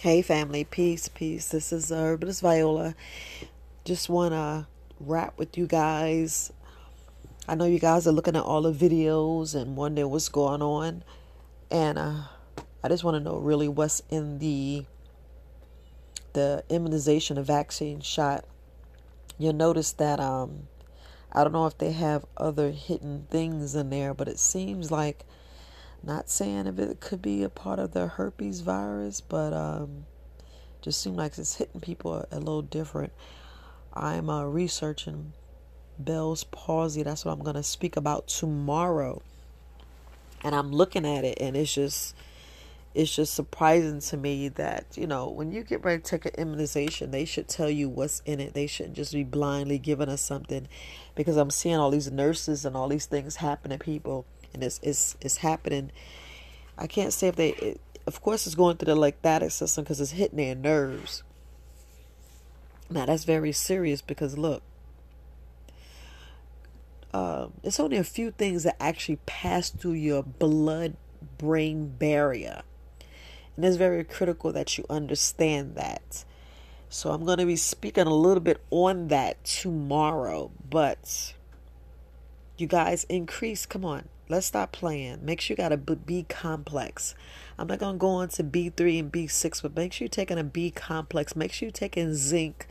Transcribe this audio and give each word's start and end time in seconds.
Hey 0.00 0.22
family, 0.22 0.64
peace, 0.64 1.08
peace. 1.08 1.50
This 1.50 1.74
is 1.74 1.92
uh, 1.92 1.96
Herbalist 1.96 2.40
Viola. 2.40 2.94
Just 3.84 4.08
want 4.08 4.32
to 4.32 4.66
rap 4.98 5.36
with 5.36 5.58
you 5.58 5.66
guys. 5.66 6.50
I 7.46 7.54
know 7.54 7.66
you 7.66 7.78
guys 7.78 8.06
are 8.06 8.12
looking 8.12 8.34
at 8.34 8.42
all 8.42 8.62
the 8.62 8.72
videos 8.72 9.54
and 9.54 9.76
wondering 9.76 10.08
what's 10.08 10.30
going 10.30 10.62
on. 10.62 11.04
And 11.70 11.98
uh, 11.98 12.22
I 12.82 12.88
just 12.88 13.04
want 13.04 13.16
to 13.16 13.20
know 13.20 13.36
really 13.36 13.68
what's 13.68 14.00
in 14.08 14.38
the 14.38 14.86
the 16.32 16.64
immunization, 16.70 17.36
the 17.36 17.42
vaccine 17.42 18.00
shot. 18.00 18.46
You'll 19.36 19.52
notice 19.52 19.92
that 19.92 20.18
um, 20.18 20.68
I 21.30 21.44
don't 21.44 21.52
know 21.52 21.66
if 21.66 21.76
they 21.76 21.92
have 21.92 22.24
other 22.38 22.70
hidden 22.70 23.26
things 23.30 23.74
in 23.74 23.90
there, 23.90 24.14
but 24.14 24.28
it 24.28 24.38
seems 24.38 24.90
like 24.90 25.26
not 26.02 26.30
saying 26.30 26.66
if 26.66 26.78
it 26.78 27.00
could 27.00 27.22
be 27.22 27.42
a 27.42 27.48
part 27.48 27.78
of 27.78 27.92
the 27.92 28.06
herpes 28.06 28.60
virus, 28.60 29.20
but 29.20 29.52
um, 29.52 30.06
just 30.80 31.02
seems 31.02 31.16
like 31.16 31.36
it's 31.38 31.56
hitting 31.56 31.80
people 31.80 32.14
a, 32.14 32.26
a 32.32 32.38
little 32.38 32.62
different. 32.62 33.12
I'm 33.92 34.30
uh, 34.30 34.44
researching 34.44 35.32
Bell's 35.98 36.44
palsy. 36.44 37.02
That's 37.02 37.24
what 37.24 37.32
I'm 37.32 37.42
going 37.42 37.56
to 37.56 37.62
speak 37.62 37.96
about 37.96 38.28
tomorrow. 38.28 39.22
And 40.42 40.54
I'm 40.54 40.72
looking 40.72 41.06
at 41.06 41.24
it, 41.24 41.38
and 41.40 41.56
it's 41.56 41.74
just 41.74 42.14
it's 42.94 43.14
just 43.14 43.34
surprising 43.34 44.00
to 44.00 44.16
me 44.16 44.48
that 44.48 44.84
you 44.96 45.06
know 45.06 45.28
when 45.28 45.52
you 45.52 45.62
get 45.62 45.84
ready 45.84 46.02
to 46.02 46.10
take 46.10 46.24
an 46.26 46.32
immunization 46.36 47.12
they 47.12 47.24
should 47.24 47.46
tell 47.46 47.70
you 47.70 47.88
what's 47.88 48.20
in 48.26 48.40
it 48.40 48.52
they 48.52 48.66
shouldn't 48.66 48.96
just 48.96 49.12
be 49.12 49.22
blindly 49.22 49.78
giving 49.78 50.08
us 50.08 50.20
something 50.20 50.66
because 51.14 51.36
i'm 51.36 51.50
seeing 51.50 51.76
all 51.76 51.90
these 51.90 52.10
nurses 52.10 52.64
and 52.64 52.76
all 52.76 52.88
these 52.88 53.06
things 53.06 53.36
happen 53.36 53.70
to 53.70 53.78
people 53.78 54.26
and 54.52 54.62
it's 54.62 54.80
it's 54.82 55.16
it's 55.20 55.38
happening. 55.38 55.90
I 56.78 56.86
can't 56.86 57.12
say 57.12 57.28
if 57.28 57.36
they, 57.36 57.50
it, 57.50 57.80
of 58.06 58.22
course, 58.22 58.46
it's 58.46 58.54
going 58.54 58.76
through 58.76 58.94
the 58.94 58.98
lymphatic 58.98 59.50
system 59.50 59.84
because 59.84 60.00
it's 60.00 60.12
hitting 60.12 60.38
their 60.38 60.54
nerves. 60.54 61.22
Now 62.88 63.06
that's 63.06 63.24
very 63.24 63.52
serious 63.52 64.00
because 64.02 64.38
look, 64.38 64.62
um, 67.12 67.52
it's 67.62 67.78
only 67.78 67.98
a 67.98 68.04
few 68.04 68.30
things 68.30 68.64
that 68.64 68.76
actually 68.80 69.18
pass 69.26 69.70
through 69.70 69.92
your 69.92 70.22
blood-brain 70.22 71.94
barrier, 71.98 72.62
and 73.56 73.64
it's 73.64 73.76
very 73.76 74.02
critical 74.04 74.52
that 74.52 74.78
you 74.78 74.84
understand 74.88 75.74
that. 75.76 76.24
So 76.88 77.12
I'm 77.12 77.24
going 77.24 77.38
to 77.38 77.46
be 77.46 77.54
speaking 77.54 78.08
a 78.08 78.14
little 78.14 78.42
bit 78.42 78.60
on 78.70 79.08
that 79.08 79.44
tomorrow, 79.44 80.50
but 80.68 81.34
you 82.56 82.66
guys 82.66 83.04
increase. 83.04 83.64
Come 83.66 83.84
on, 83.84 84.08
Let's 84.30 84.46
stop 84.46 84.70
playing. 84.70 85.24
Make 85.24 85.40
sure 85.40 85.54
you 85.54 85.56
got 85.56 85.72
a 85.72 85.76
B 85.76 86.24
complex. 86.28 87.16
I'm 87.58 87.66
not 87.66 87.80
going 87.80 87.96
to 87.96 87.98
go 87.98 88.10
on 88.10 88.28
to 88.28 88.44
B3 88.44 89.00
and 89.00 89.12
B6, 89.12 89.60
but 89.60 89.74
make 89.74 89.92
sure 89.92 90.04
you're 90.04 90.08
taking 90.08 90.38
a 90.38 90.44
B 90.44 90.70
complex. 90.70 91.34
Make 91.34 91.52
sure 91.52 91.66
you're 91.66 91.72
taking 91.72 92.14
zinc, 92.14 92.68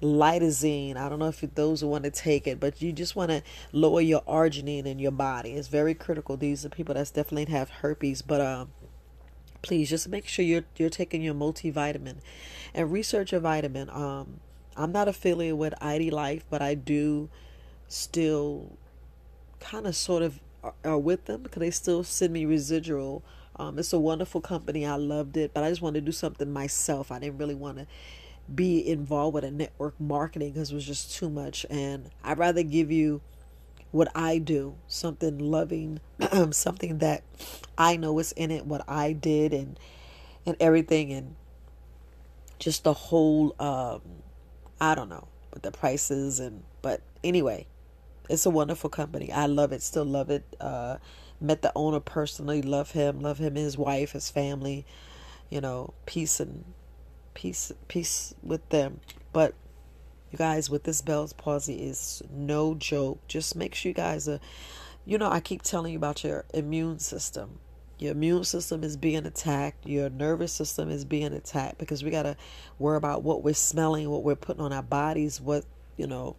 lidoxine. 0.00 0.96
I 0.96 1.08
don't 1.08 1.18
know 1.18 1.26
if 1.26 1.40
those 1.56 1.80
who 1.80 1.88
want 1.88 2.04
to 2.04 2.12
take 2.12 2.46
it, 2.46 2.60
but 2.60 2.80
you 2.80 2.92
just 2.92 3.16
want 3.16 3.32
to 3.32 3.42
lower 3.72 4.00
your 4.00 4.20
arginine 4.22 4.86
in 4.86 5.00
your 5.00 5.10
body. 5.10 5.54
It's 5.54 5.66
very 5.66 5.94
critical. 5.94 6.36
These 6.36 6.64
are 6.64 6.68
people 6.68 6.94
that 6.94 7.10
definitely 7.12 7.52
have 7.52 7.70
herpes, 7.70 8.22
but 8.22 8.40
um, 8.40 8.70
please 9.62 9.90
just 9.90 10.08
make 10.08 10.28
sure 10.28 10.44
you're 10.44 10.64
you're 10.76 10.90
taking 10.90 11.22
your 11.22 11.34
multivitamin 11.34 12.18
and 12.72 12.92
research 12.92 13.32
your 13.32 13.40
vitamin. 13.40 13.90
Um, 13.90 14.38
I'm 14.76 14.92
not 14.92 15.08
affiliated 15.08 15.58
with 15.58 15.74
ID 15.82 16.12
Life, 16.12 16.44
but 16.48 16.62
I 16.62 16.74
do 16.74 17.30
still 17.88 18.78
kind 19.58 19.88
of 19.88 19.96
sort 19.96 20.22
of 20.22 20.38
are 20.84 20.98
with 20.98 21.24
them 21.26 21.42
because 21.42 21.60
they 21.60 21.70
still 21.70 22.04
send 22.04 22.32
me 22.32 22.44
residual. 22.44 23.22
Um, 23.56 23.78
it's 23.78 23.92
a 23.92 23.98
wonderful 23.98 24.40
company. 24.40 24.86
I 24.86 24.96
loved 24.96 25.36
it, 25.36 25.52
but 25.52 25.64
I 25.64 25.68
just 25.68 25.82
wanted 25.82 26.00
to 26.00 26.06
do 26.06 26.12
something 26.12 26.50
myself. 26.50 27.10
I 27.12 27.18
didn't 27.18 27.38
really 27.38 27.54
want 27.54 27.78
to 27.78 27.86
be 28.52 28.86
involved 28.86 29.34
with 29.34 29.44
a 29.44 29.50
network 29.50 29.98
marketing 30.00 30.52
because 30.52 30.70
it 30.70 30.74
was 30.74 30.86
just 30.86 31.14
too 31.14 31.30
much. 31.30 31.66
And 31.68 32.10
I'd 32.24 32.38
rather 32.38 32.62
give 32.62 32.90
you 32.90 33.20
what 33.90 34.08
I 34.14 34.38
do, 34.38 34.76
something 34.86 35.38
loving, 35.38 36.00
something 36.50 36.98
that 36.98 37.22
I 37.76 37.96
know 37.96 38.18
is 38.18 38.32
in 38.32 38.50
it, 38.50 38.66
what 38.66 38.88
I 38.88 39.12
did, 39.12 39.52
and 39.52 39.78
and 40.46 40.56
everything, 40.58 41.12
and 41.12 41.36
just 42.58 42.84
the 42.84 42.92
whole. 42.92 43.54
Um, 43.58 44.00
I 44.80 44.94
don't 44.94 45.10
know, 45.10 45.28
but 45.50 45.62
the 45.62 45.70
prices 45.70 46.40
and 46.40 46.62
but 46.80 47.02
anyway, 47.22 47.66
it's 48.28 48.46
a 48.46 48.50
wonderful 48.50 48.90
company. 48.90 49.32
I 49.32 49.46
love 49.46 49.72
it. 49.72 49.82
Still 49.82 50.04
love 50.04 50.30
it. 50.30 50.44
Uh, 50.60 50.96
met 51.40 51.62
the 51.62 51.72
owner 51.74 52.00
personally. 52.00 52.62
Love 52.62 52.92
him. 52.92 53.20
Love 53.20 53.38
him. 53.38 53.54
His 53.54 53.76
wife. 53.76 54.12
His 54.12 54.30
family. 54.30 54.86
You 55.48 55.60
know, 55.60 55.94
peace 56.06 56.40
and 56.40 56.64
peace. 57.34 57.72
Peace 57.88 58.34
with 58.42 58.68
them. 58.68 59.00
But 59.32 59.54
you 60.30 60.38
guys, 60.38 60.70
with 60.70 60.84
this 60.84 61.02
Bell's 61.02 61.32
palsy 61.32 61.82
is 61.82 62.22
no 62.30 62.74
joke. 62.74 63.26
Just 63.26 63.56
make 63.56 63.74
sure 63.74 63.90
you 63.90 63.94
guys 63.94 64.28
are. 64.28 64.40
You 65.04 65.18
know, 65.18 65.30
I 65.30 65.40
keep 65.40 65.62
telling 65.62 65.92
you 65.92 65.98
about 65.98 66.22
your 66.22 66.44
immune 66.54 66.98
system. 66.98 67.58
Your 67.98 68.12
immune 68.12 68.44
system 68.44 68.82
is 68.82 68.96
being 68.96 69.26
attacked. 69.26 69.86
Your 69.86 70.08
nervous 70.08 70.52
system 70.52 70.88
is 70.88 71.04
being 71.04 71.34
attacked 71.34 71.78
because 71.78 72.02
we 72.02 72.10
got 72.10 72.22
to 72.22 72.36
worry 72.78 72.96
about 72.96 73.22
what 73.22 73.42
we're 73.42 73.54
smelling, 73.54 74.08
what 74.08 74.22
we're 74.22 74.36
putting 74.36 74.62
on 74.62 74.72
our 74.72 74.82
bodies, 74.82 75.38
what, 75.38 75.64
you 75.98 76.06
know, 76.06 76.36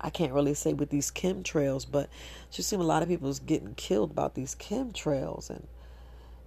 I 0.00 0.10
can't 0.10 0.32
really 0.32 0.54
say 0.54 0.72
with 0.72 0.90
these 0.90 1.10
chemtrails, 1.10 1.86
but 1.90 2.08
just 2.50 2.68
seen 2.68 2.80
a 2.80 2.84
lot 2.84 3.02
of 3.02 3.08
people's 3.08 3.40
getting 3.40 3.74
killed 3.74 4.10
about 4.12 4.34
these 4.34 4.54
chemtrails, 4.54 5.50
and 5.50 5.66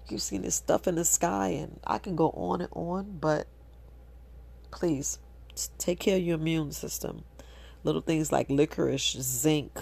you've 0.07 0.21
seen 0.21 0.43
this 0.43 0.55
stuff 0.55 0.87
in 0.87 0.95
the 0.95 1.05
sky, 1.05 1.49
and 1.49 1.79
I 1.85 1.97
can 1.97 2.15
go 2.15 2.29
on 2.29 2.61
and 2.61 2.69
on, 2.73 3.17
but 3.19 3.47
please 4.71 5.19
take 5.77 5.99
care 5.99 6.17
of 6.17 6.23
your 6.23 6.37
immune 6.37 6.71
system. 6.71 7.23
Little 7.83 8.01
things 8.01 8.31
like 8.31 8.49
licorice, 8.49 9.17
zinc, 9.19 9.81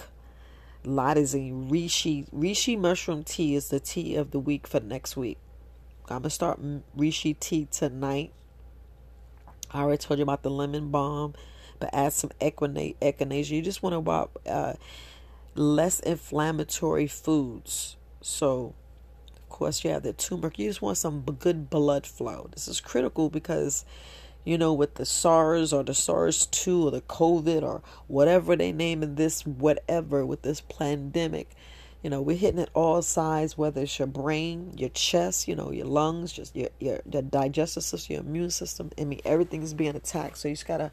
lidoxine, 0.84 1.70
reishi. 1.70 2.28
Reishi 2.34 2.78
mushroom 2.78 3.22
tea 3.22 3.54
is 3.54 3.68
the 3.68 3.78
tea 3.78 4.16
of 4.16 4.30
the 4.30 4.40
week 4.40 4.66
for 4.66 4.80
next 4.80 5.16
week. 5.16 5.38
I'm 6.08 6.22
gonna 6.22 6.30
start 6.30 6.60
reishi 6.96 7.38
tea 7.38 7.68
tonight. 7.70 8.32
I 9.70 9.82
already 9.82 9.98
told 9.98 10.18
you 10.18 10.24
about 10.24 10.42
the 10.42 10.50
lemon 10.50 10.90
balm 10.90 11.34
but 11.80 11.90
add 11.92 12.12
some 12.12 12.30
echinacea. 12.40 13.50
You 13.50 13.62
just 13.62 13.82
want 13.82 13.94
to 13.94 13.98
about 13.98 14.30
uh, 14.46 14.74
less 15.54 16.00
inflammatory 16.00 17.06
foods. 17.06 17.96
So, 18.20 18.74
of 19.36 19.48
course, 19.48 19.82
you 19.82 19.90
have 19.90 20.02
the 20.02 20.12
turmeric. 20.12 20.58
You 20.58 20.68
just 20.68 20.82
want 20.82 20.98
some 20.98 21.22
good 21.22 21.70
blood 21.70 22.06
flow. 22.06 22.48
This 22.52 22.68
is 22.68 22.80
critical 22.80 23.30
because, 23.30 23.84
you 24.44 24.58
know, 24.58 24.72
with 24.72 24.94
the 24.94 25.06
SARS 25.06 25.72
or 25.72 25.82
the 25.82 25.94
SARS 25.94 26.46
2 26.46 26.86
or 26.86 26.90
the 26.90 27.00
COVID 27.00 27.62
or 27.62 27.82
whatever 28.06 28.54
they 28.54 28.72
name 28.72 29.02
in 29.02 29.16
this, 29.16 29.46
whatever, 29.46 30.24
with 30.24 30.42
this 30.42 30.60
pandemic, 30.60 31.56
you 32.02 32.08
know, 32.08 32.22
we're 32.22 32.36
hitting 32.36 32.60
it 32.60 32.70
all 32.72 33.02
sides, 33.02 33.58
whether 33.58 33.82
it's 33.82 33.98
your 33.98 34.08
brain, 34.08 34.72
your 34.76 34.88
chest, 34.90 35.46
you 35.46 35.54
know, 35.54 35.70
your 35.70 35.84
lungs, 35.86 36.32
just 36.32 36.56
your, 36.56 36.70
your, 36.78 37.00
your 37.10 37.22
digestive 37.22 37.82
system, 37.82 38.14
your 38.14 38.22
immune 38.22 38.50
system. 38.50 38.90
I 38.98 39.04
mean, 39.04 39.20
everything 39.26 39.62
is 39.62 39.74
being 39.74 39.94
attacked. 39.94 40.38
So 40.38 40.48
you 40.48 40.54
just 40.54 40.66
got 40.66 40.78
to 40.78 40.90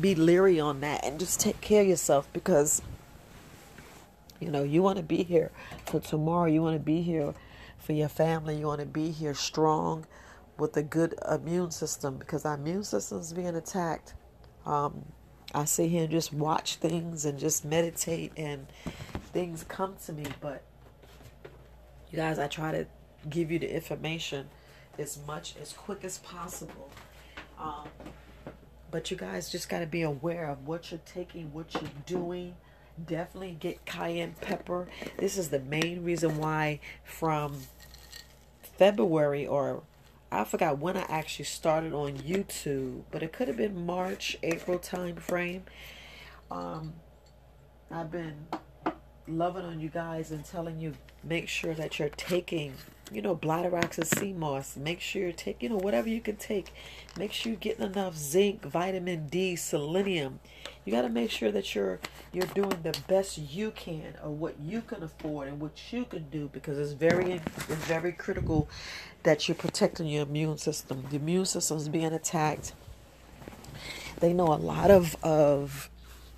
be 0.00 0.14
leery 0.14 0.58
on 0.60 0.80
that 0.80 1.04
and 1.04 1.18
just 1.18 1.40
take 1.40 1.60
care 1.60 1.82
of 1.82 1.88
yourself 1.88 2.28
because 2.32 2.82
you 4.40 4.50
know 4.50 4.62
you 4.62 4.82
want 4.82 4.96
to 4.96 5.02
be 5.02 5.22
here 5.22 5.50
for 5.86 6.00
tomorrow. 6.00 6.46
You 6.46 6.62
want 6.62 6.76
to 6.76 6.84
be 6.84 7.02
here 7.02 7.34
for 7.78 7.92
your 7.92 8.08
family. 8.08 8.58
You 8.58 8.66
want 8.66 8.80
to 8.80 8.86
be 8.86 9.10
here 9.10 9.34
strong 9.34 10.06
with 10.58 10.76
a 10.76 10.82
good 10.82 11.14
immune 11.30 11.70
system 11.70 12.16
because 12.16 12.44
our 12.44 12.54
immune 12.54 12.84
system 12.84 13.20
is 13.20 13.32
being 13.32 13.54
attacked. 13.56 14.14
Um, 14.66 15.04
i 15.54 15.64
sit 15.64 15.88
here 15.90 16.02
and 16.02 16.10
just 16.10 16.32
watch 16.32 16.76
things 16.76 17.24
and 17.26 17.38
just 17.38 17.64
meditate 17.64 18.32
and 18.36 18.66
things 19.32 19.62
come 19.68 19.94
to 20.04 20.12
me 20.12 20.24
but 20.40 20.64
you 22.10 22.16
guys 22.16 22.38
i 22.40 22.48
try 22.48 22.72
to 22.72 22.86
give 23.28 23.52
you 23.52 23.58
the 23.58 23.72
information 23.72 24.48
as 24.98 25.18
much 25.26 25.54
as 25.60 25.72
quick 25.72 26.04
as 26.04 26.18
possible. 26.18 26.90
Um, 27.58 27.88
but 28.94 29.10
you 29.10 29.16
guys 29.16 29.50
just 29.50 29.68
got 29.68 29.80
to 29.80 29.86
be 29.86 30.02
aware 30.02 30.48
of 30.48 30.68
what 30.68 30.92
you're 30.92 31.00
taking, 31.04 31.52
what 31.52 31.74
you're 31.74 31.90
doing. 32.06 32.54
Definitely 33.08 33.56
get 33.58 33.84
cayenne 33.84 34.36
pepper. 34.40 34.86
This 35.16 35.36
is 35.36 35.48
the 35.48 35.58
main 35.58 36.04
reason 36.04 36.38
why 36.38 36.78
from 37.02 37.62
February 38.78 39.48
or 39.48 39.82
I 40.30 40.44
forgot 40.44 40.78
when 40.78 40.96
I 40.96 41.04
actually 41.08 41.46
started 41.46 41.92
on 41.92 42.18
YouTube, 42.18 43.02
but 43.10 43.24
it 43.24 43.32
could 43.32 43.48
have 43.48 43.56
been 43.56 43.84
March, 43.84 44.36
April 44.44 44.78
time 44.78 45.16
frame. 45.16 45.64
Um, 46.48 46.92
I've 47.90 48.12
been 48.12 48.46
loving 49.26 49.64
on 49.64 49.80
you 49.80 49.88
guys 49.88 50.30
and 50.30 50.44
telling 50.44 50.78
you 50.78 50.94
make 51.24 51.48
sure 51.48 51.74
that 51.74 51.98
you're 51.98 52.10
taking 52.10 52.74
you 53.12 53.22
know 53.22 53.36
bladderwracks 53.36 53.98
and 53.98 54.06
sea 54.06 54.32
moss. 54.32 54.76
Make 54.76 55.00
sure 55.00 55.26
you 55.26 55.32
take 55.32 55.62
you 55.62 55.68
know 55.68 55.76
whatever 55.76 56.08
you 56.08 56.20
can 56.20 56.36
take. 56.36 56.72
Make 57.18 57.32
sure 57.32 57.52
you're 57.52 57.60
getting 57.60 57.84
enough 57.84 58.16
zinc 58.16 58.64
vitamin 58.64 59.28
d 59.28 59.56
selenium. 59.56 60.40
You 60.84 60.92
got 60.92 61.02
to 61.02 61.08
make 61.08 61.30
sure 61.30 61.50
that 61.52 61.74
you're 61.74 62.00
you're 62.32 62.46
doing 62.46 62.78
the 62.82 62.98
best 63.08 63.38
you 63.38 63.70
can 63.70 64.14
or 64.22 64.30
what 64.30 64.58
you 64.60 64.82
can 64.82 65.02
afford 65.02 65.48
and 65.48 65.60
what 65.60 65.92
you 65.92 66.04
can 66.04 66.28
do 66.30 66.50
because 66.52 66.78
it's 66.78 66.92
very 66.92 67.32
it's 67.32 67.84
very 67.86 68.12
critical 68.12 68.68
that 69.22 69.48
you're 69.48 69.54
protecting 69.54 70.06
your 70.06 70.22
immune 70.22 70.58
system. 70.58 71.04
The 71.10 71.16
immune 71.16 71.46
system 71.46 71.78
is 71.78 71.88
being 71.88 72.12
attacked. 72.12 72.72
They 74.20 74.32
know 74.32 74.52
a 74.52 74.56
lot 74.56 74.90
of 74.90 75.16
of 75.22 75.90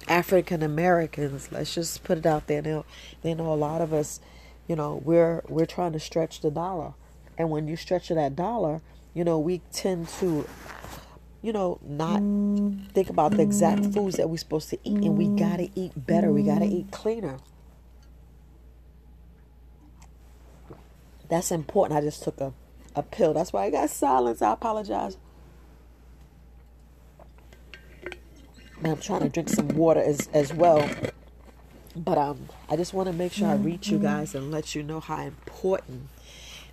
African 0.09 0.63
Americans, 0.63 1.51
let's 1.51 1.75
just 1.75 2.05
put 2.05 2.19
it 2.19 2.27
out 2.27 2.47
there. 2.47 2.63
They 2.63 2.83
they 3.23 3.35
know 3.35 3.53
a 3.53 3.55
lot 3.55 3.81
of 3.81 3.93
us, 3.93 4.21
you 4.69 4.77
know, 4.77 5.01
we're 5.05 5.43
we're 5.49 5.67
trying 5.67 5.93
to 5.93 6.01
stretch 6.01 6.41
the 6.41 6.51
dollar. 6.51 6.95
And 7.39 7.51
when 7.51 7.69
you 7.69 7.77
stretch 7.77 8.09
that 8.09 8.35
dollar, 8.35 8.81
you 9.15 9.25
know, 9.25 9.39
we 9.39 9.61
tend 9.73 10.09
to 10.21 10.47
you 11.47 11.53
know, 11.53 11.79
not 11.81 12.19
think 12.93 13.09
about 13.09 13.37
the 13.37 13.43
exact 13.43 13.87
foods 13.95 14.17
that 14.17 14.29
we're 14.29 14.37
supposed 14.37 14.69
to 14.71 14.79
eat 14.83 14.97
and 15.05 15.17
we 15.17 15.29
got 15.29 15.59
to 15.59 15.69
eat 15.79 15.93
better. 15.95 16.33
We 16.33 16.43
got 16.43 16.59
to 16.59 16.65
eat 16.65 16.91
cleaner. 16.91 17.39
That's 21.29 21.53
important. 21.53 21.97
I 21.97 22.03
just 22.03 22.25
took 22.25 22.41
a, 22.41 22.53
a 22.97 23.05
pill. 23.05 23.33
That's 23.33 23.53
why 23.53 23.67
I 23.67 23.71
got 23.71 23.91
silence. 23.91 24.43
I 24.43 24.53
apologize. 24.55 25.19
I'm 28.83 28.97
trying 28.99 29.21
to 29.21 29.29
drink 29.29 29.49
some 29.49 29.69
water 29.69 30.01
as 30.01 30.29
as 30.33 30.53
well. 30.53 30.89
But 31.97 32.19
um, 32.19 32.49
I 32.69 32.77
just 32.77 32.93
want 32.93 33.07
to 33.07 33.15
make 33.15 33.33
sure 33.33 33.49
I 33.49 33.55
reach 33.55 33.89
you 33.89 33.99
guys 33.99 34.35
and 34.35 34.51
let 34.51 34.75
you 34.75 34.83
know 34.83 35.01
how 35.01 35.23
important. 35.23 36.09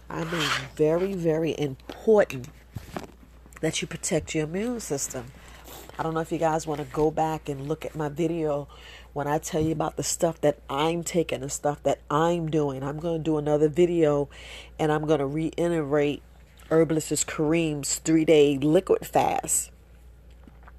I 0.09 0.25
mean, 0.25 0.49
very, 0.75 1.13
very 1.13 1.55
important 1.57 2.49
that 3.61 3.81
you 3.81 3.87
protect 3.87 4.35
your 4.35 4.43
immune 4.43 4.81
system. 4.81 5.31
I 5.97 6.03
don't 6.03 6.13
know 6.13 6.19
if 6.19 6.31
you 6.31 6.39
guys 6.39 6.67
want 6.67 6.81
to 6.81 6.87
go 6.87 7.09
back 7.09 7.47
and 7.47 7.69
look 7.69 7.85
at 7.85 7.95
my 7.95 8.09
video 8.09 8.67
when 9.13 9.25
I 9.25 9.37
tell 9.37 9.61
you 9.61 9.71
about 9.71 9.95
the 9.95 10.03
stuff 10.03 10.41
that 10.41 10.57
I'm 10.69 11.03
taking, 11.03 11.39
the 11.39 11.49
stuff 11.49 11.81
that 11.83 11.99
I'm 12.09 12.51
doing. 12.51 12.83
I'm 12.83 12.99
going 12.99 13.19
to 13.19 13.23
do 13.23 13.37
another 13.37 13.69
video 13.69 14.27
and 14.77 14.91
I'm 14.91 15.05
going 15.07 15.19
to 15.19 15.25
reiterate 15.25 16.21
Herbalist's 16.69 17.23
Kareem's 17.23 17.99
three 17.99 18.25
day 18.25 18.57
liquid 18.57 19.05
fast 19.05 19.71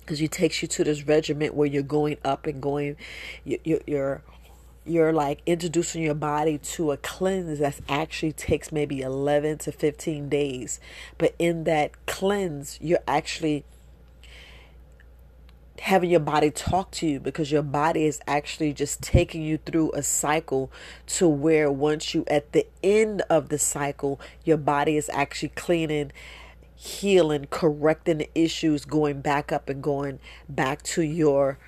because 0.01 0.19
he 0.19 0.29
takes 0.29 0.61
you 0.61 0.69
to 0.69 0.85
this 0.85 1.07
regiment 1.07 1.55
where 1.55 1.67
you're 1.67 1.83
going 1.83 2.19
up 2.25 2.47
and 2.47 2.61
going 2.61 2.97
you're, 3.45 3.81
you're 3.87 4.23
you're 4.87 5.13
like 5.13 5.41
introducing 5.47 6.03
your 6.03 6.15
body 6.15 6.59
to 6.59 6.93
a 6.93 6.97
cleanse 6.97 7.59
that 7.59 7.81
actually 7.89 8.33
takes 8.33 8.71
maybe 8.71 9.01
11 9.01 9.59
to 9.59 9.73
15 9.73 10.29
days. 10.29 10.81
But 11.19 11.35
in 11.39 11.65
that 11.65 12.07
cleanse 12.07 12.79
you're 12.81 13.03
actually 13.07 13.65
having 15.81 16.09
your 16.09 16.21
body 16.21 16.51
talk 16.51 16.91
to 16.93 17.07
you 17.07 17.21
because 17.21 17.51
your 17.51 17.63
body 17.63 18.05
is 18.05 18.21
actually 18.27 18.73
just 18.73 19.03
taking 19.03 19.43
you 19.43 19.59
through 19.59 19.91
a 19.93 20.03
cycle 20.03 20.71
to 21.07 21.29
where 21.29 21.71
once 21.71 22.15
you 22.15 22.25
at 22.29 22.53
the 22.53 22.67
end 22.83 23.23
of 23.29 23.49
the 23.49 23.59
cycle 23.59 24.21
your 24.45 24.57
body 24.57 24.97
is 24.97 25.11
actually 25.13 25.49
cleaning 25.51 26.13
healing, 26.85 27.47
correcting 27.51 28.19
the 28.19 28.31
issues, 28.35 28.85
going 28.85 29.21
back 29.21 29.53
up 29.53 29.69
and 29.69 29.83
going 29.83 30.19
back 30.49 30.83
to 30.83 31.03
your 31.03 31.59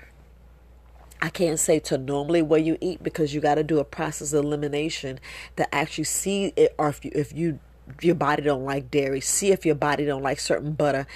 I 1.21 1.29
can't 1.29 1.59
say 1.59 1.79
to 1.79 1.97
normally 1.97 2.41
where 2.41 2.59
you 2.59 2.77
eat 2.79 3.01
because 3.03 3.33
you 3.33 3.41
got 3.41 3.55
to 3.55 3.63
do 3.63 3.79
a 3.79 3.83
process 3.83 4.33
of 4.33 4.45
elimination 4.45 5.19
to 5.55 5.73
actually 5.73 6.03
see 6.03 6.53
it 6.55 6.75
or 6.77 6.89
if 6.89 7.03
you 7.03 7.11
if 7.15 7.33
you 7.33 7.59
your 8.01 8.15
body 8.15 8.43
don't 8.43 8.65
like 8.65 8.91
dairy 8.91 9.21
see 9.21 9.51
if 9.51 9.65
your 9.65 9.75
body 9.75 10.05
don't 10.05 10.21
like 10.21 10.39
certain 10.39 10.73
butter. 10.73 11.07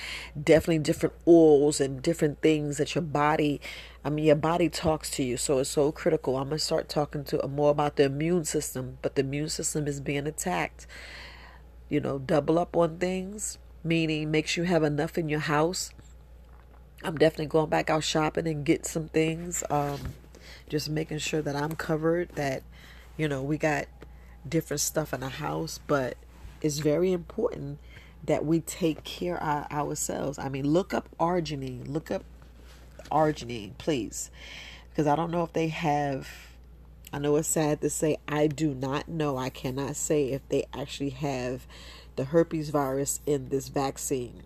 Definitely 0.41 0.79
different 0.79 1.15
oils 1.27 1.81
and 1.81 2.01
different 2.01 2.41
things 2.41 2.77
that 2.77 2.95
your 2.95 3.01
body 3.01 3.59
i 4.03 4.09
mean 4.09 4.25
your 4.25 4.35
body 4.35 4.69
talks 4.69 5.11
to 5.11 5.23
you. 5.23 5.37
So 5.37 5.59
it's 5.59 5.69
so 5.69 5.91
critical. 5.91 6.37
I'm 6.37 6.49
going 6.49 6.57
to 6.57 6.63
start 6.63 6.89
talking 6.89 7.23
to 7.25 7.47
more 7.47 7.71
about 7.71 7.97
the 7.97 8.05
immune 8.05 8.45
system 8.45 8.97
but 9.01 9.15
the 9.15 9.21
immune 9.21 9.49
system 9.49 9.87
is 9.87 9.99
being 9.99 10.25
attacked. 10.25 10.87
You 11.89 11.99
know 11.99 12.17
double 12.17 12.57
up 12.57 12.75
on 12.75 12.97
things 12.97 13.59
meaning 13.83 14.31
make 14.31 14.47
sure 14.47 14.63
you 14.63 14.69
have 14.69 14.83
enough 14.83 15.17
in 15.17 15.29
your 15.29 15.39
house. 15.39 15.91
I'm 17.03 17.17
definitely 17.17 17.47
going 17.47 17.69
back 17.69 17.89
out 17.89 18.03
shopping 18.03 18.47
and 18.47 18.63
get 18.63 18.85
some 18.85 19.07
things. 19.07 19.63
Um, 19.69 20.13
just 20.69 20.89
making 20.89 21.17
sure 21.17 21.41
that 21.41 21.55
I'm 21.55 21.75
covered, 21.75 22.29
that, 22.35 22.63
you 23.17 23.27
know, 23.27 23.41
we 23.41 23.57
got 23.57 23.87
different 24.47 24.81
stuff 24.81 25.13
in 25.13 25.21
the 25.21 25.29
house, 25.29 25.79
but 25.87 26.15
it's 26.61 26.77
very 26.77 27.11
important 27.11 27.79
that 28.25 28.45
we 28.45 28.59
take 28.59 29.03
care 29.03 29.41
of 29.41 29.71
ourselves. 29.71 30.37
I 30.37 30.47
mean, 30.47 30.67
look 30.67 30.93
up 30.93 31.09
arginine, 31.19 31.87
look 31.89 32.11
up 32.11 32.23
arginine, 33.11 33.77
please, 33.77 34.29
because 34.89 35.07
I 35.07 35.15
don't 35.15 35.31
know 35.31 35.43
if 35.43 35.53
they 35.53 35.69
have. 35.69 36.29
I 37.11 37.19
know 37.19 37.35
it's 37.35 37.47
sad 37.49 37.81
to 37.81 37.89
say, 37.89 38.17
I 38.27 38.47
do 38.47 38.73
not 38.73 39.09
know. 39.09 39.37
I 39.37 39.49
cannot 39.49 39.97
say 39.97 40.29
if 40.29 40.47
they 40.47 40.65
actually 40.73 41.09
have 41.09 41.65
the 42.15 42.25
herpes 42.25 42.69
virus 42.69 43.19
in 43.25 43.49
this 43.49 43.67
vaccine, 43.67 44.43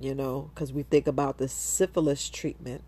you 0.00 0.14
know, 0.14 0.50
because 0.54 0.72
we 0.72 0.82
think 0.82 1.06
about 1.06 1.38
the 1.38 1.48
syphilis 1.48 2.28
treatment. 2.28 2.82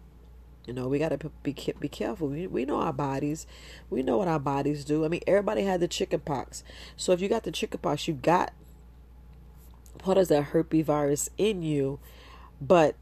You 0.67 0.75
know, 0.75 0.87
we 0.87 0.99
got 0.99 1.19
to 1.19 1.31
be 1.43 1.55
be 1.81 1.89
careful. 1.89 2.29
We, 2.29 2.47
we 2.47 2.67
know 2.67 2.77
our 2.81 2.93
bodies. 2.93 3.47
We 3.89 4.03
know 4.03 4.19
what 4.19 4.29
our 4.29 4.39
bodies 4.39 4.85
do. 4.85 5.05
I 5.05 5.09
mean, 5.09 5.23
everybody 5.27 5.63
had 5.63 5.81
the 5.81 5.89
chicken 5.89 6.21
pox. 6.21 6.63
So 6.97 7.13
if 7.13 7.23
you 7.23 7.29
got 7.29 7.45
the 7.45 7.53
chicken 7.53 7.81
pox, 7.81 8.07
you 8.07 8.15
got 8.15 8.53
part 9.99 10.19
of 10.19 10.29
that 10.29 10.45
herpes 10.45 10.85
virus 10.85 11.31
in 11.39 11.63
you, 11.63 11.99
but 12.61 12.97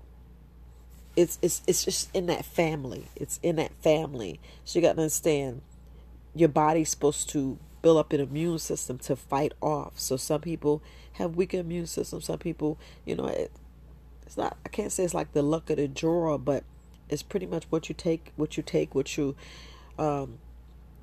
it's 1.16 1.38
it's 1.42 1.62
it's 1.66 1.84
just 1.84 2.14
in 2.14 2.26
that 2.26 2.44
family. 2.44 3.08
It's 3.16 3.40
in 3.42 3.56
that 3.56 3.72
family. 3.82 4.38
So 4.64 4.78
you 4.78 4.82
got 4.84 4.94
to 4.94 5.00
understand 5.00 5.62
your 6.34 6.50
body's 6.50 6.90
supposed 6.90 7.28
to 7.30 7.58
build 7.82 7.98
up 7.98 8.12
an 8.12 8.20
immune 8.20 8.58
system 8.58 8.98
to 8.98 9.16
fight 9.16 9.52
off. 9.60 9.98
So 9.98 10.16
some 10.16 10.40
people 10.40 10.82
have 11.14 11.34
weaker 11.34 11.58
immune 11.58 11.86
system. 11.86 12.20
Some 12.20 12.38
people, 12.38 12.78
you 13.04 13.16
know, 13.16 13.48
it's 14.26 14.36
not. 14.36 14.56
I 14.64 14.68
can't 14.68 14.92
say 14.92 15.04
it's 15.04 15.14
like 15.14 15.32
the 15.32 15.42
luck 15.42 15.70
of 15.70 15.76
the 15.76 15.88
draw, 15.88 16.38
but 16.38 16.64
it's 17.08 17.22
pretty 17.22 17.46
much 17.46 17.64
what 17.70 17.88
you 17.88 17.94
take, 17.94 18.32
what 18.36 18.56
you 18.56 18.62
take, 18.62 18.94
what 18.94 19.16
you, 19.16 19.36
um, 19.98 20.38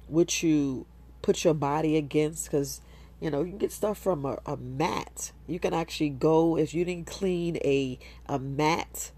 what 0.07 0.43
you 0.43 0.85
put 1.21 1.43
your 1.43 1.53
body 1.53 1.97
against. 1.97 2.45
Because 2.45 2.81
you 3.21 3.29
know 3.29 3.41
you 3.41 3.49
can 3.49 3.57
get 3.57 3.71
stuff 3.71 3.97
from 3.97 4.25
a, 4.25 4.39
a 4.45 4.57
mat. 4.57 5.31
You 5.47 5.59
can 5.59 5.73
actually 5.73 6.09
go 6.09 6.57
if 6.57 6.73
you 6.73 6.85
didn't 6.85 7.07
clean 7.07 7.57
a 7.57 7.97
a 8.27 8.39
mat, 8.39 9.11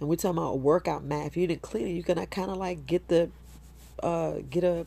and 0.00 0.08
we're 0.08 0.16
talking 0.16 0.38
about 0.38 0.50
a 0.50 0.56
workout 0.56 1.04
mat. 1.04 1.26
If 1.26 1.36
you 1.36 1.46
didn't 1.46 1.62
clean 1.62 1.86
it, 1.86 1.90
you 1.90 2.02
can 2.02 2.24
kind 2.26 2.50
of 2.50 2.56
like 2.56 2.86
get 2.86 3.08
the 3.08 3.30
uh 4.02 4.38
get 4.50 4.64
a 4.64 4.86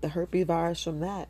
the 0.00 0.08
herpes 0.08 0.46
virus 0.46 0.82
from 0.82 1.00
that 1.00 1.28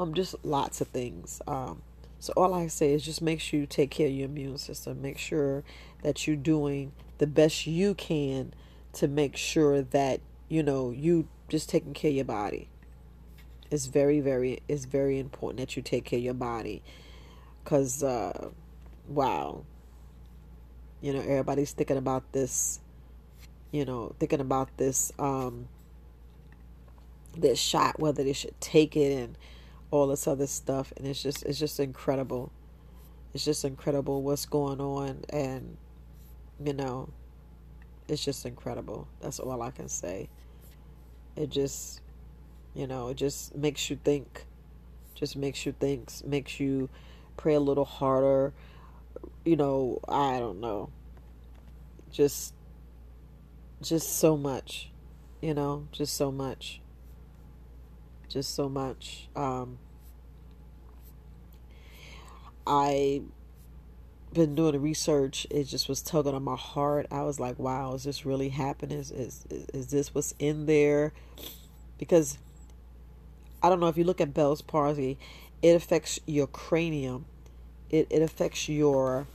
um, 0.00 0.14
just 0.14 0.34
lots 0.44 0.80
of 0.80 0.88
things. 0.88 1.42
Um, 1.46 1.82
so 2.20 2.34
all 2.36 2.52
I 2.52 2.66
say 2.66 2.92
is 2.92 3.02
just 3.02 3.22
make 3.22 3.40
sure 3.40 3.58
you 3.58 3.66
take 3.66 3.90
care 3.90 4.06
of 4.06 4.12
your 4.12 4.26
immune 4.26 4.58
system. 4.58 5.00
Make 5.00 5.16
sure 5.16 5.64
that 6.02 6.26
you're 6.26 6.36
doing 6.36 6.92
the 7.16 7.26
best 7.26 7.66
you 7.66 7.94
can 7.94 8.52
to 8.92 9.08
make 9.08 9.36
sure 9.36 9.80
that 9.80 10.20
you 10.46 10.62
know 10.62 10.90
you 10.90 11.28
just 11.48 11.70
taking 11.70 11.94
care 11.94 12.10
of 12.10 12.16
your 12.16 12.24
body. 12.26 12.68
It's 13.70 13.86
very, 13.86 14.20
very, 14.20 14.60
it's 14.68 14.84
very 14.84 15.18
important 15.18 15.60
that 15.60 15.76
you 15.76 15.82
take 15.82 16.04
care 16.04 16.18
of 16.18 16.24
your 16.24 16.34
body, 16.34 16.82
cause 17.64 18.02
uh, 18.02 18.50
wow, 19.08 19.64
you 21.00 21.14
know 21.14 21.20
everybody's 21.20 21.72
thinking 21.72 21.96
about 21.96 22.32
this. 22.32 22.80
You 23.72 23.84
know, 23.86 24.14
thinking 24.18 24.40
about 24.40 24.76
this 24.76 25.10
um, 25.18 25.68
this 27.34 27.58
shot, 27.58 27.98
whether 27.98 28.22
they 28.22 28.34
should 28.34 28.60
take 28.60 28.94
it 28.94 29.16
and 29.16 29.38
all 29.90 30.06
this 30.06 30.26
other 30.26 30.46
stuff 30.46 30.92
and 30.96 31.06
it's 31.06 31.22
just 31.22 31.44
it's 31.44 31.58
just 31.58 31.80
incredible. 31.80 32.52
It's 33.34 33.44
just 33.44 33.64
incredible 33.64 34.22
what's 34.22 34.46
going 34.46 34.80
on 34.80 35.24
and 35.30 35.76
you 36.64 36.72
know 36.72 37.10
it's 38.08 38.24
just 38.24 38.44
incredible. 38.44 39.08
That's 39.20 39.38
all 39.38 39.62
i 39.62 39.70
can 39.70 39.88
say. 39.88 40.28
It 41.36 41.50
just 41.50 42.00
you 42.74 42.86
know 42.86 43.08
it 43.08 43.16
just 43.16 43.54
makes 43.54 43.90
you 43.90 43.98
think. 44.02 44.44
Just 45.14 45.36
makes 45.36 45.66
you 45.66 45.72
think 45.72 46.10
makes 46.24 46.58
you 46.60 46.88
pray 47.36 47.54
a 47.54 47.60
little 47.60 47.84
harder. 47.84 48.52
You 49.44 49.56
know 49.56 50.00
i 50.08 50.38
don't 50.38 50.60
know. 50.60 50.90
Just 52.10 52.54
just 53.82 54.18
so 54.18 54.36
much 54.36 54.90
you 55.40 55.54
know 55.54 55.86
just 55.90 56.14
so 56.14 56.30
much 56.30 56.80
just 58.30 58.54
so 58.54 58.68
much. 58.68 59.28
Um, 59.36 59.78
I 62.66 63.20
been 64.32 64.54
doing 64.54 64.72
the 64.72 64.80
research. 64.80 65.46
It 65.50 65.64
just 65.64 65.88
was 65.88 66.00
tugging 66.00 66.34
on 66.34 66.42
my 66.42 66.56
heart. 66.56 67.06
I 67.10 67.22
was 67.22 67.38
like, 67.38 67.58
"Wow, 67.58 67.94
is 67.94 68.04
this 68.04 68.24
really 68.24 68.48
happening? 68.48 68.98
Is 68.98 69.10
is 69.10 69.44
is 69.74 69.88
this 69.88 70.14
what's 70.14 70.34
in 70.38 70.66
there?" 70.66 71.12
because 72.00 72.38
I 73.62 73.68
don't 73.68 73.78
know 73.78 73.88
if 73.88 73.98
you 73.98 74.04
look 74.04 74.22
at 74.22 74.32
Bell's 74.32 74.62
palsy, 74.62 75.18
it 75.62 75.76
affects 75.76 76.18
your 76.26 76.46
cranium. 76.46 77.26
It 77.90 78.06
it 78.08 78.22
affects 78.22 78.68
your 78.68 79.26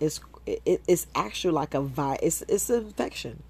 it's 0.00 0.20
it, 0.44 0.82
it's 0.88 1.06
actually 1.14 1.52
like 1.52 1.72
a 1.72 1.80
vi 1.80 2.18
it's 2.20 2.42
it's 2.48 2.68
an 2.68 2.86
infection. 2.86 3.44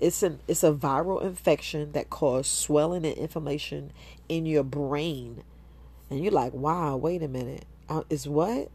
It's 0.00 0.22
an 0.22 0.40
it's 0.48 0.64
a 0.64 0.72
viral 0.72 1.22
infection 1.22 1.92
that 1.92 2.10
causes 2.10 2.50
swelling 2.50 3.06
and 3.06 3.16
inflammation 3.16 3.92
in 4.28 4.46
your 4.46 4.64
brain. 4.64 5.42
And 6.10 6.22
you're 6.22 6.32
like, 6.32 6.52
wow, 6.52 6.96
wait 6.96 7.22
a 7.22 7.28
minute. 7.28 7.64
Uh, 7.88 8.02
is 8.10 8.28
what? 8.28 8.70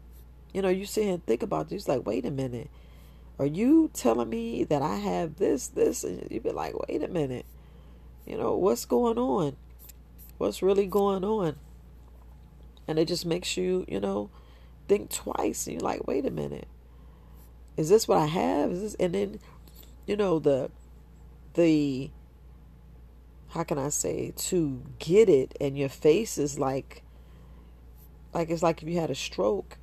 You 0.52 0.62
know, 0.62 0.68
you 0.68 0.84
sit 0.84 1.04
here 1.04 1.14
and 1.14 1.26
think 1.26 1.42
about 1.42 1.68
this, 1.68 1.86
like, 1.88 2.04
wait 2.04 2.26
a 2.26 2.30
minute. 2.30 2.70
Are 3.38 3.46
you 3.46 3.90
telling 3.94 4.28
me 4.28 4.64
that 4.64 4.82
I 4.82 4.96
have 4.96 5.36
this, 5.36 5.68
this? 5.68 6.04
And 6.04 6.26
you'd 6.30 6.42
be 6.42 6.50
like, 6.50 6.74
wait 6.88 7.02
a 7.02 7.08
minute. 7.08 7.46
You 8.26 8.36
know, 8.36 8.56
what's 8.56 8.84
going 8.84 9.16
on? 9.16 9.56
What's 10.38 10.62
really 10.62 10.86
going 10.86 11.24
on? 11.24 11.56
And 12.86 12.98
it 12.98 13.08
just 13.08 13.24
makes 13.24 13.56
you, 13.56 13.84
you 13.88 14.00
know, 14.00 14.30
think 14.88 15.10
twice. 15.10 15.66
And 15.66 15.74
you're 15.74 15.88
like, 15.88 16.06
wait 16.06 16.26
a 16.26 16.30
minute. 16.30 16.68
Is 17.76 17.88
this 17.88 18.06
what 18.06 18.18
I 18.18 18.26
have? 18.26 18.72
Is 18.72 18.82
this 18.82 18.94
and 18.96 19.14
then, 19.14 19.40
you 20.06 20.16
know, 20.16 20.38
the 20.38 20.70
the 21.54 22.10
how 23.48 23.64
can 23.64 23.78
I 23.78 23.88
say 23.88 24.32
to 24.36 24.82
get 24.98 25.28
it 25.28 25.56
and 25.60 25.76
your 25.76 25.88
face 25.88 26.38
is 26.38 26.58
like 26.58 27.02
like 28.32 28.50
it's 28.50 28.62
like 28.62 28.82
if 28.82 28.88
you 28.88 29.00
had 29.00 29.10
a 29.10 29.14
stroke. 29.14 29.76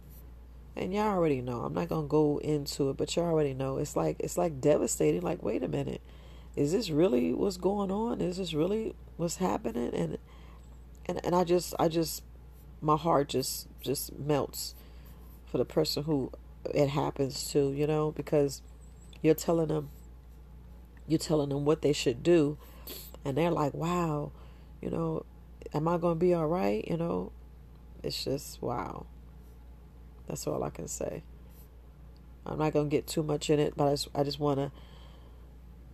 And 0.76 0.94
y'all 0.94 1.08
already 1.08 1.42
know 1.42 1.62
i'm 1.62 1.74
not 1.74 1.90
gonna 1.90 2.06
go 2.06 2.38
into 2.38 2.92
it 2.92 2.98
but 2.98 3.16
y'all 3.16 3.26
already 3.26 3.56
know 3.56 3.78
it's 3.78 3.96
like 3.96 4.18
it's 4.20 4.38
like 4.38 4.62
devastating 4.62 5.22
like 5.22 5.42
wait 5.42 5.64
a 5.64 5.68
minute. 5.68 6.02
Is 6.56 6.72
this 6.72 6.90
really 6.90 7.34
what's 7.34 7.58
going 7.58 7.92
on? 7.92 8.22
Is 8.22 8.38
this 8.38 8.54
really 8.54 8.96
what's 9.16 9.38
happening? 9.38 9.94
And 9.94 10.20
and 11.08 11.24
and 11.26 11.36
i 11.36 11.44
just 11.44 11.74
i 11.80 11.88
just 11.88 12.24
my 12.82 12.96
heart 12.96 13.30
just 13.30 13.68
just 13.82 14.18
melts 14.18 14.76
for 15.46 15.58
the 15.58 15.66
person 15.66 16.04
who 16.04 16.32
it 16.74 16.90
happens 16.90 17.50
to 17.52 17.72
you 17.72 17.88
know 17.88 18.12
because 18.12 18.62
you're 19.22 19.34
telling 19.34 19.68
them 19.68 19.90
you're 21.08 21.18
telling 21.18 21.50
them 21.50 21.66
what 21.66 21.82
they 21.82 21.94
should 21.94 22.22
do 22.24 22.58
and 23.26 23.38
they're 23.38 23.52
like 23.52 23.74
wow 23.74 24.32
you 24.82 24.90
know 24.90 25.26
am 25.74 25.88
i 25.88 25.98
gonna 25.98 26.16
be 26.16 26.34
all 26.34 26.48
right 26.48 26.88
you 26.88 26.98
know 26.98 27.32
it's 28.04 28.24
just 28.24 28.62
wow 28.62 29.06
that's 30.28 30.46
all 30.46 30.64
I 30.64 30.70
can 30.70 30.88
say. 30.88 31.24
I'm 32.46 32.60
not 32.60 32.74
gonna 32.74 32.90
get 32.90 33.08
too 33.08 33.24
much 33.24 33.50
in 33.50 33.60
it, 33.60 33.74
but 33.76 33.88
I 33.88 33.92
just, 33.92 34.08
I 34.14 34.24
just 34.24 34.40
want 34.40 34.60
to 34.60 34.72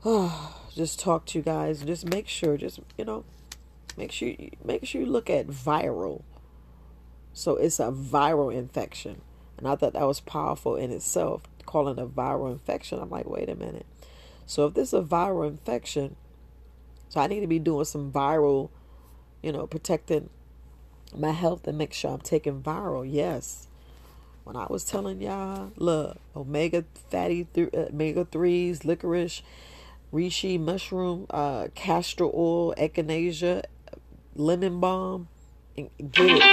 oh, 0.05 0.59
just 0.75 0.99
talk 0.99 1.25
to 1.27 1.39
you 1.39 1.43
guys. 1.43 1.81
Just 1.83 2.07
make 2.09 2.27
sure, 2.27 2.57
just 2.57 2.79
you 2.97 3.05
know, 3.05 3.23
make 3.97 4.11
sure 4.11 4.33
make 4.63 4.85
sure 4.85 5.01
you 5.01 5.07
look 5.07 5.29
at 5.29 5.47
viral. 5.47 6.23
So 7.31 7.55
it's 7.55 7.79
a 7.79 7.91
viral 7.91 8.53
infection, 8.53 9.21
and 9.57 9.67
I 9.67 9.75
thought 9.75 9.93
that 9.93 10.05
was 10.05 10.19
powerful 10.19 10.75
in 10.75 10.91
itself. 10.91 11.43
Calling 11.65 11.97
a 11.97 12.05
viral 12.05 12.51
infection, 12.51 12.99
I'm 12.99 13.09
like, 13.09 13.27
wait 13.27 13.49
a 13.49 13.55
minute. 13.55 13.85
So 14.45 14.67
if 14.67 14.73
this 14.73 14.89
is 14.89 14.93
a 14.93 15.01
viral 15.01 15.47
infection, 15.47 16.15
so 17.09 17.19
I 17.19 17.27
need 17.27 17.41
to 17.41 17.47
be 17.47 17.59
doing 17.59 17.85
some 17.85 18.11
viral, 18.11 18.69
you 19.41 19.51
know, 19.51 19.67
protecting 19.67 20.29
my 21.15 21.31
health 21.31 21.67
and 21.67 21.77
make 21.77 21.93
sure 21.93 22.11
I'm 22.11 22.21
taking 22.21 22.61
viral. 22.61 23.07
Yes 23.09 23.67
when 24.43 24.55
I 24.55 24.67
was 24.69 24.83
telling 24.83 25.21
y'all, 25.21 25.71
look, 25.77 26.17
omega 26.35 26.83
fatty, 27.09 27.47
th- 27.53 27.73
uh, 27.73 27.87
omega 27.93 28.25
threes, 28.25 28.83
licorice, 28.83 29.41
reishi 30.13 30.59
mushroom, 30.59 31.27
uh, 31.29 31.67
castor 31.75 32.25
oil, 32.25 32.73
echinacea, 32.75 33.63
lemon 34.35 34.79
balm, 34.79 35.29
and 35.77 35.89
get 36.11 36.29
it. 36.29 36.43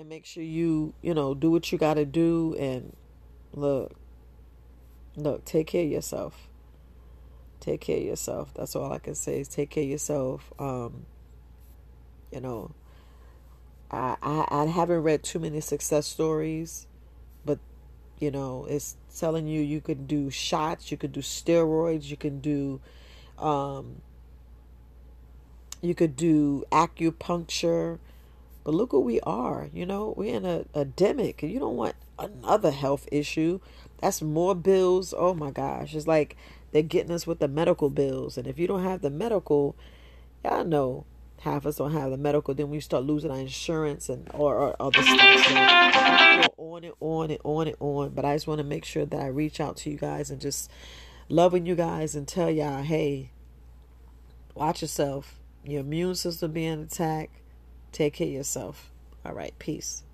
And 0.00 0.08
make 0.08 0.24
sure 0.24 0.42
you, 0.42 0.94
you 1.02 1.12
know, 1.12 1.34
do 1.34 1.50
what 1.50 1.70
you 1.70 1.76
got 1.76 1.94
to 1.94 2.06
do. 2.06 2.56
And 2.58 2.96
look, 3.52 3.92
look, 5.22 5.44
take 5.44 5.68
care 5.68 5.84
of 5.84 5.90
yourself. 5.90 6.48
Take 7.60 7.82
care 7.82 7.98
of 7.98 8.04
yourself. 8.04 8.52
That's 8.54 8.74
all 8.74 8.92
I 8.92 8.98
can 8.98 9.14
say 9.14 9.40
is 9.40 9.48
take 9.48 9.70
care 9.70 9.84
of 9.84 9.90
yourself. 9.90 10.52
Um, 10.58 11.06
you 12.32 12.40
know, 12.40 12.72
I, 13.90 14.16
I, 14.22 14.46
I 14.50 14.64
haven't 14.66 15.02
read 15.02 15.22
too 15.22 15.38
many 15.38 15.60
success 15.60 16.06
stories, 16.06 16.86
but 17.44 17.58
you 18.18 18.30
know, 18.30 18.66
it's 18.68 18.96
telling 19.16 19.46
you 19.46 19.60
you 19.60 19.80
could 19.80 20.06
do 20.06 20.30
shots, 20.30 20.90
you 20.90 20.96
could 20.96 21.12
do 21.12 21.20
steroids, 21.20 22.04
you 22.04 22.16
can 22.16 22.40
do, 22.40 22.80
um, 23.38 23.96
you 25.82 25.94
could 25.94 26.16
do 26.16 26.64
acupuncture. 26.70 27.98
But 28.62 28.74
look 28.74 28.92
what 28.92 29.04
we 29.04 29.20
are. 29.20 29.70
You 29.72 29.86
know, 29.86 30.14
we're 30.16 30.36
in 30.36 30.44
a 30.44 30.64
endemic. 30.74 31.42
You 31.42 31.58
don't 31.58 31.76
want 31.76 31.96
another 32.18 32.70
health 32.70 33.08
issue. 33.10 33.60
That's 34.00 34.22
more 34.22 34.54
bills. 34.54 35.14
Oh 35.16 35.34
my 35.34 35.50
gosh. 35.50 35.94
It's 35.94 36.06
like 36.06 36.36
they're 36.72 36.82
getting 36.82 37.12
us 37.12 37.26
with 37.26 37.38
the 37.38 37.48
medical 37.48 37.90
bills. 37.90 38.38
And 38.38 38.46
if 38.46 38.58
you 38.58 38.66
don't 38.66 38.82
have 38.82 39.02
the 39.02 39.10
medical, 39.10 39.76
y'all 40.44 40.64
know 40.64 41.04
half 41.40 41.62
of 41.62 41.66
us 41.66 41.76
don't 41.76 41.92
have 41.92 42.10
the 42.10 42.16
medical. 42.16 42.54
Then 42.54 42.70
we 42.70 42.80
start 42.80 43.04
losing 43.04 43.30
our 43.30 43.38
insurance 43.38 44.08
and 44.08 44.28
or, 44.32 44.74
other 44.80 45.02
stuff. 45.02 45.44
So 45.44 46.54
on 46.56 46.84
and 46.84 46.94
on 47.00 47.30
and 47.30 47.40
on 47.44 47.66
and 47.68 47.76
on. 47.80 48.10
But 48.10 48.24
I 48.24 48.34
just 48.34 48.46
want 48.46 48.58
to 48.58 48.64
make 48.64 48.84
sure 48.84 49.04
that 49.04 49.20
I 49.20 49.26
reach 49.26 49.60
out 49.60 49.76
to 49.78 49.90
you 49.90 49.96
guys 49.96 50.30
and 50.30 50.40
just 50.40 50.70
loving 51.28 51.66
you 51.66 51.74
guys 51.74 52.14
and 52.14 52.26
tell 52.26 52.50
y'all, 52.50 52.82
hey, 52.82 53.32
watch 54.54 54.80
yourself. 54.82 55.38
Your 55.62 55.80
immune 55.80 56.14
system 56.14 56.52
being 56.52 56.80
attacked. 56.82 57.36
Take 57.92 58.14
care 58.14 58.28
of 58.28 58.32
yourself. 58.32 58.90
All 59.26 59.34
right, 59.34 59.52
peace. 59.58 60.04